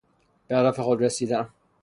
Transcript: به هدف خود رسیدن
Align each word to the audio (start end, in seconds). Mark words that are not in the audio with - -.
به 0.47 0.57
هدف 0.57 0.79
خود 0.79 1.03
رسیدن 1.03 1.49